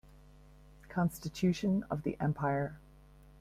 Constitution 0.89 1.83
of 1.91 2.01
the 2.01 2.19
empire. 2.19 2.79